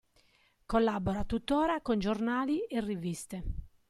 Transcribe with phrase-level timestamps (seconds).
[0.65, 3.43] Collabora tuttora con giornali e riviste.